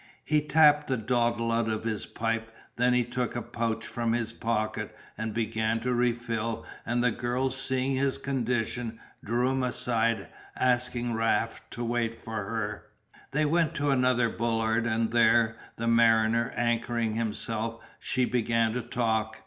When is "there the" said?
15.11-15.85